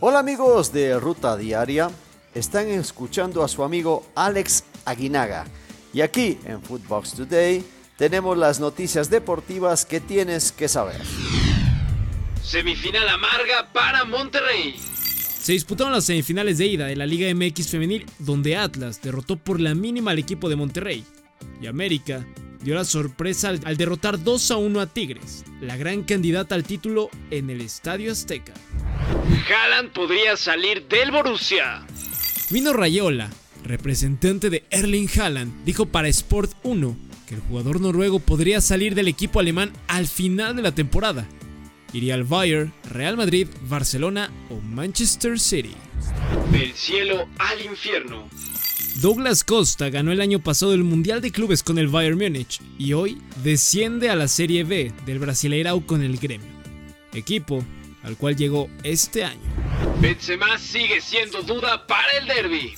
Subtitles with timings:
[0.00, 1.90] Hola amigos de Ruta Diaria,
[2.32, 5.44] están escuchando a su amigo Alex Aguinaga
[5.92, 7.64] y aquí en Footbox Today
[7.96, 11.00] tenemos las noticias deportivas que tienes que saber.
[12.44, 14.76] Semifinal amarga para Monterrey.
[15.40, 19.60] Se disputaron las semifinales de ida de la Liga MX femenil donde Atlas derrotó por
[19.60, 21.04] la mínima al equipo de Monterrey
[21.60, 22.24] y América
[22.62, 27.10] dio la sorpresa al, derrotar 2 a 1 a Tigres, la gran candidata al título
[27.32, 28.54] en el Estadio Azteca.
[29.48, 31.86] Haaland podría salir del Borussia.
[32.50, 33.30] Vino Rayola,
[33.62, 36.96] representante de Erling Haaland, dijo para Sport 1
[37.26, 41.28] que el jugador noruego podría salir del equipo alemán al final de la temporada.
[41.92, 45.74] Iría al Bayern, Real Madrid, Barcelona o Manchester City.
[46.50, 48.28] Del cielo al infierno.
[49.00, 52.94] Douglas Costa ganó el año pasado el Mundial de Clubes con el Bayern Múnich y
[52.94, 56.48] hoy desciende a la Serie B del Brasileirao con el Gremio,
[57.12, 57.64] equipo
[58.02, 59.40] al cual llegó este año.
[60.00, 62.74] Benzema sigue siendo duda para el derby.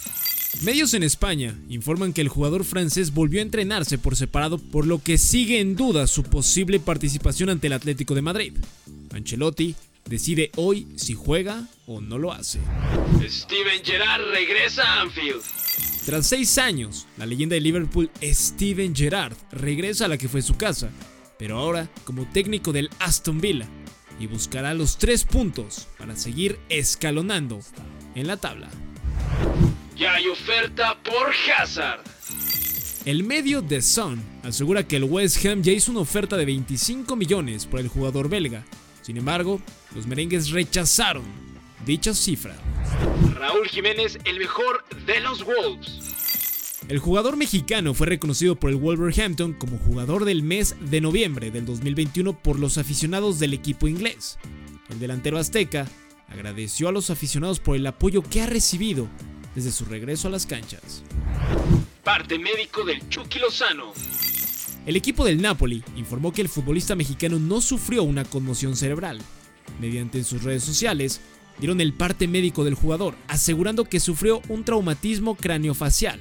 [0.63, 5.03] Medios en España informan que el jugador francés volvió a entrenarse por separado, por lo
[5.03, 8.53] que sigue en duda su posible participación ante el Atlético de Madrid.
[9.15, 12.59] Ancelotti decide hoy si juega o no lo hace.
[13.27, 15.41] Steven Gerrard regresa a Anfield.
[16.05, 20.57] Tras seis años, la leyenda de Liverpool Steven Gerrard regresa a la que fue su
[20.57, 20.91] casa,
[21.39, 23.69] pero ahora como técnico del Aston Villa
[24.21, 27.61] y buscará los tres puntos para seguir escalonando
[28.15, 28.69] en la tabla.
[29.97, 32.05] Ya hay oferta por Hazard.
[33.07, 37.17] El medio The Sun asegura que el West Ham ya hizo una oferta de 25
[37.17, 38.65] millones por el jugador belga.
[39.01, 39.61] Sin embargo,
[39.95, 41.25] los merengues rechazaron
[41.87, 42.55] dicha cifra.
[43.35, 46.20] Raúl Jiménez, el mejor de los Wolves.
[46.91, 51.65] El jugador mexicano fue reconocido por el Wolverhampton como jugador del mes de noviembre del
[51.65, 54.41] 2021 por los aficionados del equipo inglés.
[54.89, 55.87] El delantero azteca
[56.27, 59.07] agradeció a los aficionados por el apoyo que ha recibido
[59.55, 61.05] desde su regreso a las canchas.
[62.03, 63.93] Parte médico del Chucky Lozano.
[64.85, 69.21] El equipo del Napoli informó que el futbolista mexicano no sufrió una conmoción cerebral.
[69.81, 71.21] Mediante sus redes sociales,
[71.61, 76.19] dieron el parte médico del jugador, asegurando que sufrió un traumatismo craneofacial.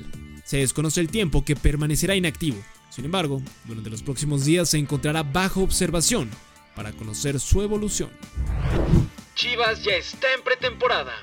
[0.50, 2.58] Se desconoce el tiempo que permanecerá inactivo.
[2.90, 6.28] Sin embargo, durante los próximos días se encontrará bajo observación
[6.76, 8.10] para conocer su evolución.
[9.36, 11.14] Chivas ya está en pretemporada.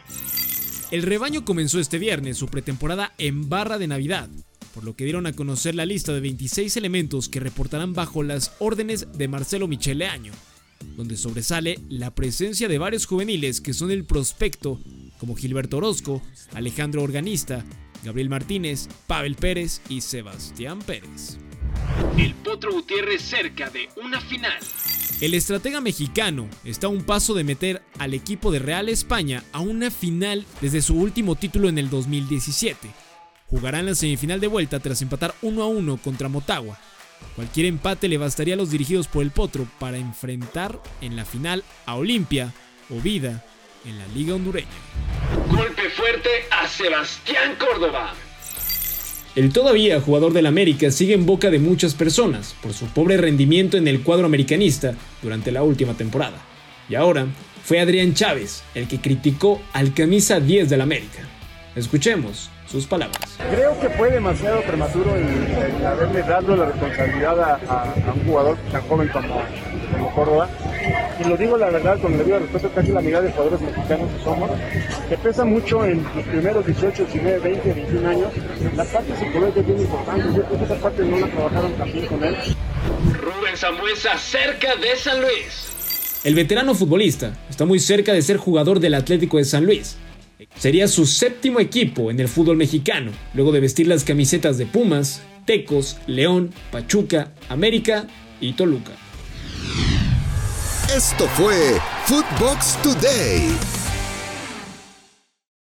[0.93, 4.31] El rebaño comenzó este viernes su pretemporada en barra de Navidad,
[4.73, 8.53] por lo que dieron a conocer la lista de 26 elementos que reportarán bajo las
[8.61, 10.35] órdenes de Marcelo Michele Año,
[10.97, 14.79] donde sobresale la presencia de varios juveniles que son el prospecto,
[15.19, 16.23] como Gilberto Orozco,
[16.55, 17.65] Alejandro Organista,
[18.07, 21.39] Gabriel Martínez, Pavel Pérez y Sebastián Pérez.
[22.17, 24.59] El Potro Gutiérrez cerca de una final.
[25.21, 29.61] El estratega mexicano está a un paso de meter al equipo de Real España a
[29.61, 32.89] una final desde su último título en el 2017.
[33.49, 36.79] Jugarán la semifinal de vuelta tras empatar 1 a 1 contra Motagua.
[37.35, 41.65] Cualquier empate le bastaría a los dirigidos por el Potro para enfrentar en la final
[41.87, 42.53] a Olimpia
[42.89, 43.45] o Vida
[43.85, 44.69] en la Liga Hondureña.
[45.57, 48.13] Golpe fuerte a Sebastián Córdoba.
[49.35, 53.79] El todavía jugador del América sigue en boca de muchas personas por su pobre rendimiento
[53.79, 56.43] en el cuadro americanista durante la última temporada.
[56.91, 57.27] Y ahora
[57.65, 61.27] fue Adrián Chávez el que criticó al camisa 10 del América.
[61.75, 63.39] Escuchemos sus palabras.
[63.51, 69.09] Creo que fue demasiado prematuro el, haberle dado la responsabilidad a, un jugador tan joven
[69.09, 69.43] como,
[69.93, 70.49] como Córdoba
[71.19, 74.11] y lo digo la verdad con el debido respeto, casi la mitad de jugadores mexicanos
[74.13, 74.51] que somos,
[75.09, 78.29] que pesa mucho en los primeros 18, 19, 20, 21 años,
[78.77, 82.07] la parte psicológica es bien importante, yo creo que esa parte no la trabajaron también
[82.07, 82.37] con él.
[83.13, 85.67] Rubén Zambuesa cerca de San Luis.
[86.25, 89.97] El veterano futbolista está muy cerca de ser jugador del Atlético de San Luis.
[90.59, 95.23] Sería su séptimo equipo en el fútbol mexicano, luego de vestir las camisetas de Pumas,
[95.45, 98.07] Tecos, León, Pachuca, América
[98.41, 98.93] y Toluca.
[100.95, 101.55] Esto fue
[102.07, 103.76] Footbox Today.